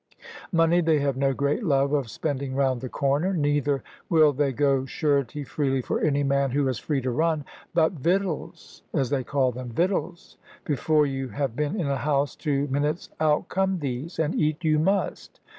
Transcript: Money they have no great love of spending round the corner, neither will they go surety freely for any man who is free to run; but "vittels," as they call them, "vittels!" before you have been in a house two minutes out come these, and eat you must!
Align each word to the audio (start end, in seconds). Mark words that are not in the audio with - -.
Money 0.51 0.81
they 0.81 0.97
have 0.97 1.15
no 1.15 1.31
great 1.31 1.63
love 1.63 1.93
of 1.93 2.09
spending 2.09 2.55
round 2.55 2.81
the 2.81 2.89
corner, 2.89 3.35
neither 3.35 3.83
will 4.09 4.33
they 4.33 4.51
go 4.51 4.83
surety 4.83 5.43
freely 5.43 5.79
for 5.79 6.01
any 6.01 6.23
man 6.23 6.49
who 6.49 6.67
is 6.67 6.79
free 6.79 6.99
to 6.99 7.11
run; 7.11 7.45
but 7.75 7.93
"vittels," 8.01 8.81
as 8.95 9.11
they 9.11 9.23
call 9.23 9.51
them, 9.51 9.69
"vittels!" 9.69 10.37
before 10.65 11.05
you 11.05 11.27
have 11.27 11.55
been 11.55 11.79
in 11.79 11.85
a 11.85 11.97
house 11.97 12.35
two 12.35 12.65
minutes 12.69 13.09
out 13.19 13.47
come 13.47 13.77
these, 13.77 14.17
and 14.17 14.33
eat 14.33 14.63
you 14.63 14.79
must! 14.79 15.39